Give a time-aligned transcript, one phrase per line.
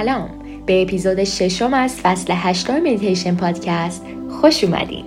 [0.00, 0.30] سلام.
[0.66, 4.02] به اپیزود ششم از فصل هشتم مدیتیشن پادکست
[4.40, 5.04] خوش اومدین.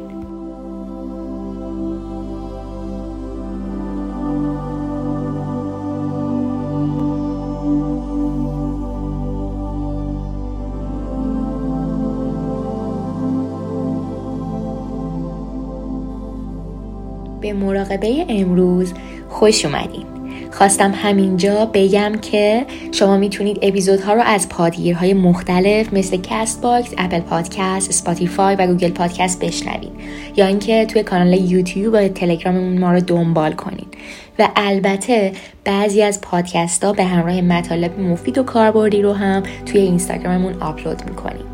[17.41, 18.93] به مراقبه امروز
[19.29, 20.12] خوش اومدین.
[20.53, 27.91] خواستم همینجا بگم که شما می‌تونید اپیزودها رو از پادگیرهای مختلف مثل Castbox، Apple Podcast،
[27.91, 29.91] Spotify و Google Podcast بشنوید.
[30.37, 33.97] یا اینکه توی کانال یوتیوب و تلگراممون ما رو دنبال کنید.
[34.39, 35.31] و البته
[35.63, 41.09] بعضی از پادکست ها به همراه مطالب مفید و کاربردی رو هم توی اینستاگراممون آپلود
[41.09, 41.45] می‌کنیم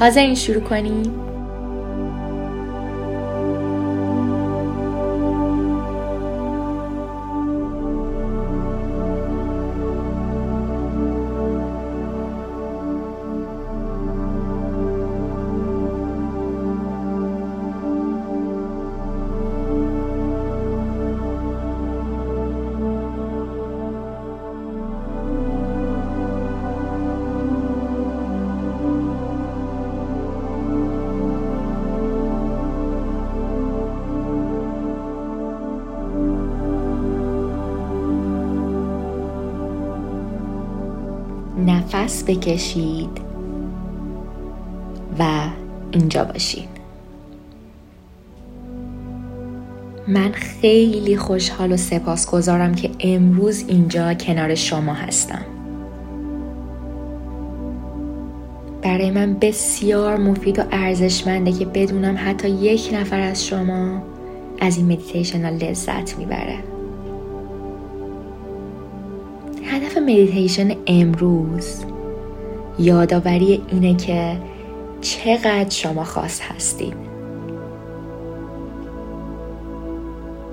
[0.00, 1.02] حاضرین شروع کنیم؟
[41.94, 43.20] نفس بکشید
[45.18, 45.24] و
[45.90, 46.68] اینجا باشید
[50.08, 55.44] من خیلی خوشحال و سپاسگزارم که امروز اینجا کنار شما هستم.
[58.82, 64.02] برای من بسیار مفید و ارزشمنده که بدونم حتی یک نفر از شما
[64.60, 66.75] از این مدیتیشن لذت می‌بره.
[69.76, 71.84] هدف مدیتیشن امروز
[72.78, 74.36] یادآوری اینه که
[75.00, 76.94] چقدر شما خاص هستید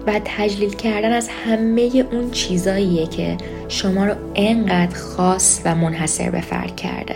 [0.07, 6.41] و تجلیل کردن از همه اون چیزاییه که شما رو انقدر خاص و منحصر به
[6.41, 7.16] فرد کرده.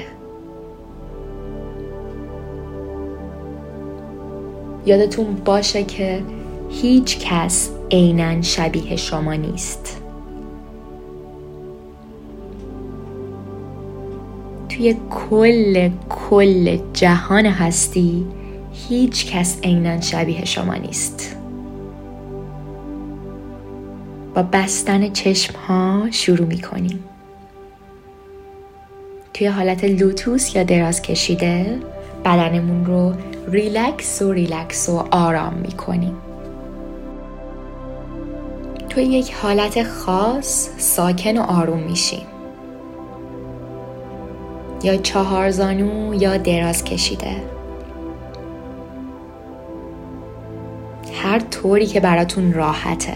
[4.85, 6.24] یادتون باشه که
[6.69, 10.06] هیچ کس عینا شبیه شما نیست.
[14.77, 18.25] توی کل کل جهان هستی
[18.89, 21.38] هیچ کس عینا شبیه شما نیست.
[24.35, 27.03] با بستن چشم ها شروع می کنیم
[29.33, 31.79] توی حالت لوتوس یا دراز کشیده
[32.25, 33.13] بدنمون رو
[33.47, 36.15] ریلکس و ریلکس و آرام می کنیم
[38.89, 42.37] توی یک حالت خاص ساکن و آروم میشیم.
[44.83, 47.43] یا چهار زانو یا دراز کشیده.
[51.23, 53.13] هر طوری که براتون راحته.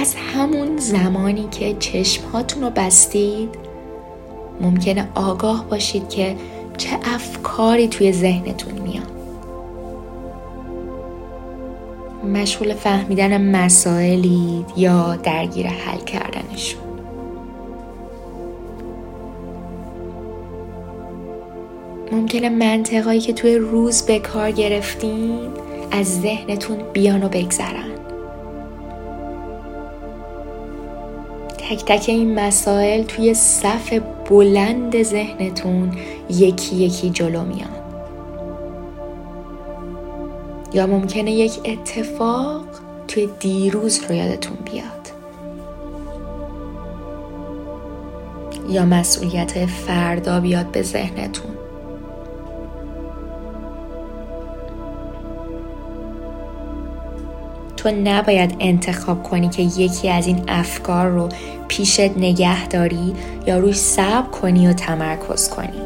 [0.00, 3.48] از همون زمانی که چشمهاتون رو بستید
[4.60, 6.36] ممکنه آگاه باشید که
[6.76, 9.16] چه افکاری توی ذهنتون میاد.
[12.34, 16.25] مشغول فهمیدن مسائلید یا درگیر حل کردنشون
[22.12, 25.38] ممکنه منطقهایی که توی روز به کار گرفتین
[25.90, 27.90] از ذهنتون بیان و بگذرن.
[31.58, 34.00] تک تک این مسائل توی صف
[34.30, 35.92] بلند ذهنتون
[36.30, 37.76] یکی یکی جلو میان.
[40.72, 42.64] یا ممکنه یک اتفاق
[43.08, 44.86] توی دیروز رو یادتون بیاد.
[48.68, 51.65] یا مسئولیت فردا بیاد به ذهنتون.
[57.86, 61.28] تو نباید انتخاب کنی که یکی از این افکار رو
[61.68, 63.14] پیشت نگه داری
[63.46, 65.80] یا روش صبر کنی و تمرکز کنی.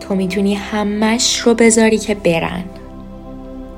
[0.00, 2.64] تو می‌تونی همش رو بذاری که برن.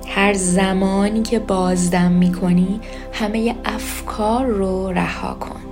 [0.08, 2.81] هر زمانی که بازدم می‌کنی
[3.12, 5.68] همه افکار رو رها کن.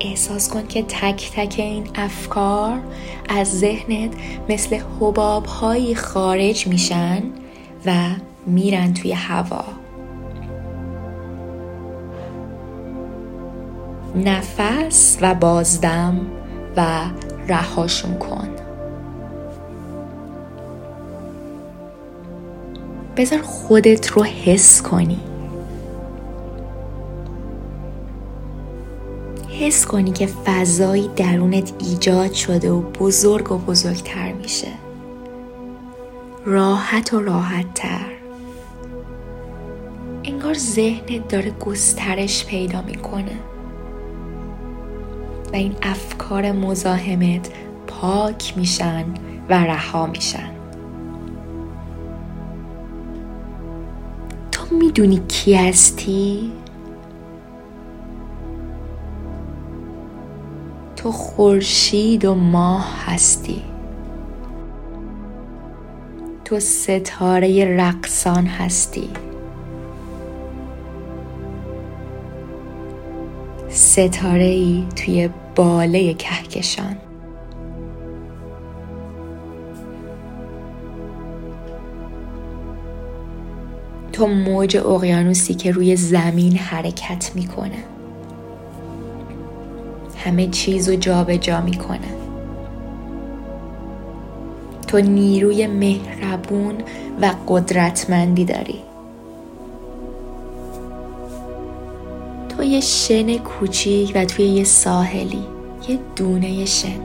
[0.00, 2.80] احساس کن که تک تک این افکار
[3.28, 4.10] از ذهنت
[4.48, 7.22] مثل حباب هایی خارج میشن
[7.86, 7.92] و
[8.46, 9.64] میرن توی هوا.
[14.16, 16.26] نفس و بازدم
[16.76, 17.00] و
[17.48, 18.48] رهاشون کن.
[23.16, 25.29] بذار خودت رو حس کنی.
[29.60, 34.68] حس کنی که فضایی درونت ایجاد شده و بزرگ و بزرگتر میشه.
[36.44, 38.06] راحت و راحت تر
[40.24, 43.40] انگار ذهنت داره گسترش پیدا می‌کنه.
[45.52, 47.50] و این افکار مزاحمت
[47.86, 49.04] پاک میشن
[49.48, 50.50] و رها میشن.
[54.52, 56.52] تو می‌دونی کی هستی؟
[61.02, 63.62] تو خورشید و ماه هستی.
[66.44, 69.08] تو ستاره رقصان هستی.
[73.68, 76.96] ستاره ای توی باله کهکشان.
[84.12, 87.99] تو موج اقیانوسی که روی زمین حرکت می‌کنه.
[90.24, 92.08] همه چیز رو جابجا جا می‌کنه.
[94.86, 96.74] تو نیروی مهربون
[97.22, 98.78] و قدرتمندی داری.
[102.48, 105.44] تو یه شن کوچیک و توی یه ساحلی
[105.88, 107.00] یه دونه شن.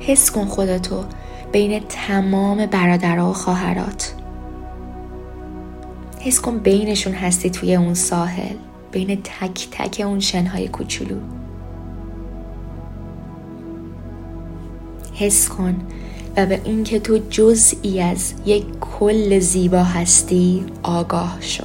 [0.00, 1.04] حس کن خودتو
[1.52, 4.14] بین تمام برادرها و خواهرات.
[6.20, 8.56] حس کن بینشون هستی توی اون ساحل
[8.92, 11.16] بین تک تک اون شنهای کوچولو.
[15.18, 15.80] حس کن
[16.36, 21.64] و به اینکه تو جزئی از یک کل زیبا هستی آگاه شو.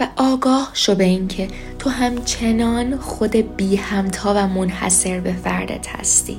[0.00, 1.48] و آگاه شو به اینکه
[1.78, 6.36] تو همچنان خود بی همتا و منحصر به فردت هستی.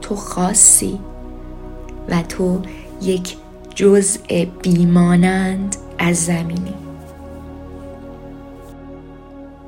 [0.00, 0.98] تو خاصی
[2.08, 2.62] و تو
[3.02, 3.36] یک
[3.74, 6.74] جزء بیمانند از زمینی.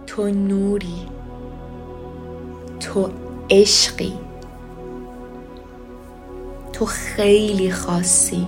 [0.06, 1.19] تو نوری.
[2.80, 3.10] تو
[3.50, 4.12] عشقی.
[6.72, 8.46] تو خیلی خاصی.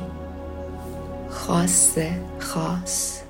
[1.31, 1.99] خاص
[2.39, 3.21] خاص.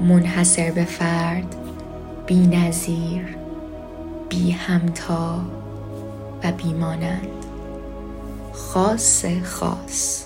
[0.00, 1.54] منحصر به فرد
[2.26, 3.36] بی نظیر
[4.28, 5.40] بی همتا
[6.44, 7.46] و بیمانند
[8.52, 10.24] خاص خاص.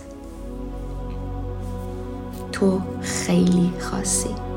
[2.52, 4.49] تو خیلی خاصی.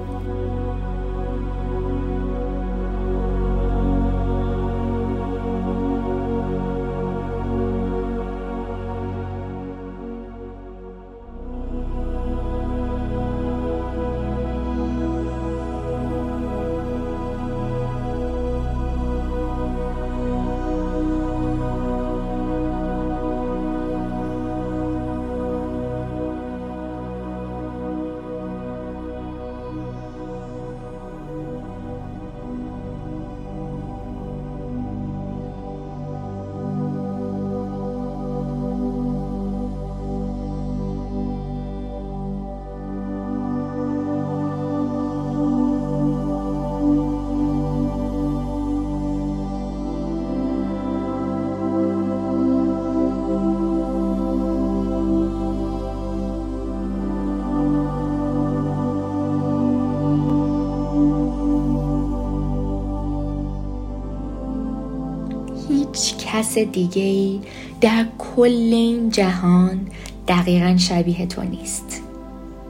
[66.33, 67.41] کس دیگه ای
[67.81, 69.87] در کل این جهان
[70.27, 72.01] دقیقا شبیه تو نیست.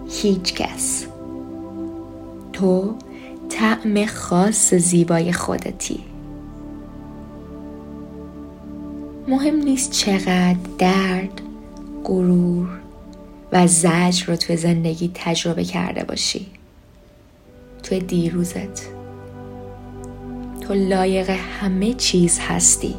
[0.10, 1.06] هیچ کس.
[2.54, 2.96] تو
[3.50, 6.00] طعم خاص زیبای خودتی.
[9.28, 11.42] مهم نیست چقدر درد
[12.04, 12.68] غرور
[13.52, 16.46] و زجر رو تو زندگی تجربه کرده باشی.
[17.84, 18.88] تو دیروزت.
[20.62, 22.96] تو لایق همه چیز هستی.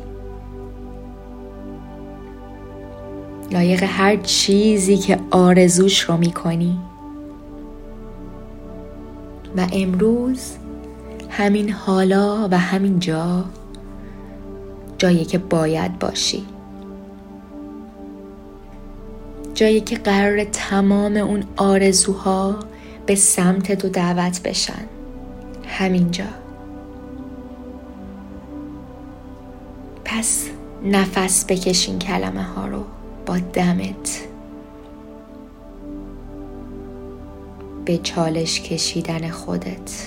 [3.50, 6.78] لایق هر چیزی که آرزوش رو می‌کنی.
[9.56, 10.52] و امروز
[11.30, 13.44] همین حالا و همین جا
[14.98, 16.46] جایی که باید باشی.
[19.54, 22.56] جایی که قرار تمام اون آرزوها
[23.06, 24.84] به سمت تو دعوت بشن.
[25.66, 26.24] همینجا
[30.04, 30.48] پس
[30.84, 32.84] نفس بکشین کلمه ها رو.
[33.26, 34.20] با دمت.
[37.84, 40.06] به چالش کشیدن خودت.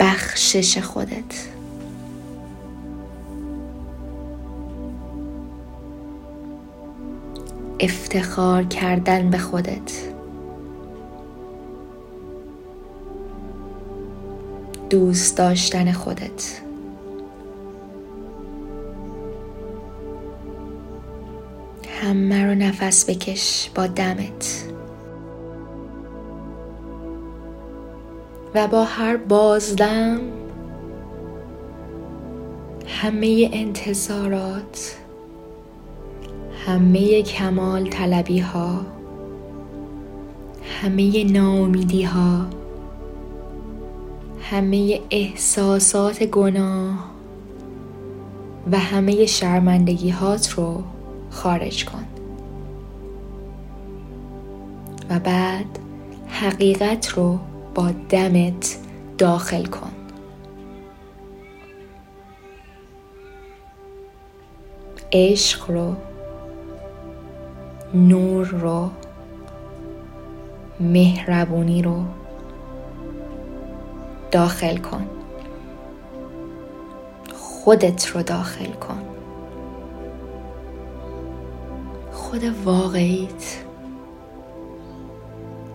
[0.00, 1.48] بخشش خودت.
[7.80, 10.13] افتخار کردن به خودت.
[14.90, 16.60] دوست داشتن خودت.
[22.02, 24.64] همه رو نفس بکش با دمت.
[28.54, 30.20] و با هر بازدم
[32.86, 34.96] همه انتظارات
[36.66, 38.80] همه کمال طلبی ها
[40.82, 42.46] همه ناامیدی ها
[44.54, 47.10] همه احساسات گناه
[48.72, 50.82] و همه شرمندگی هات رو
[51.30, 52.04] خارج کن.
[55.10, 55.78] و بعد
[56.28, 57.38] حقیقت رو
[57.74, 58.78] با دمت
[59.18, 59.90] داخل کن.
[65.12, 65.94] عشق رو
[67.94, 68.90] نور رو
[70.80, 72.04] مهربونی رو
[74.34, 75.10] داخل کن.
[77.34, 79.02] خودت رو داخل کن.
[82.12, 83.64] خود واقعیت.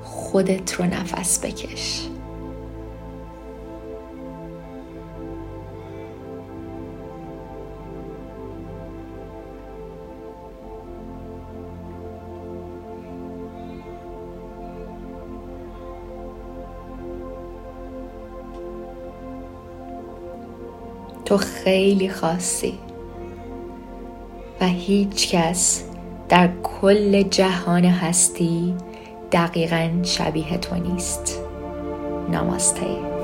[0.04, 2.08] خودت رو نفس بکش.
[21.29, 22.74] تو خیلی خاصی.
[24.62, 25.83] و هیچ کس
[26.29, 28.75] در کل جهان هستی
[29.31, 31.41] دقیقا شبیه تو نیست.
[32.31, 33.18] نماسته.